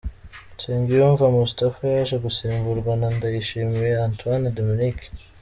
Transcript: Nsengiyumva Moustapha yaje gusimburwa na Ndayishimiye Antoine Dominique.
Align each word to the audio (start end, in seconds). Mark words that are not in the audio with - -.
Nsengiyumva 0.55 1.25
Moustapha 1.35 1.83
yaje 1.95 2.15
gusimburwa 2.25 2.91
na 3.01 3.07
Ndayishimiye 3.15 3.89
Antoine 4.07 4.47
Dominique. 4.57 5.05